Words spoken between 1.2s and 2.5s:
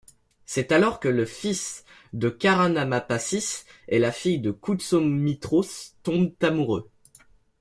fils de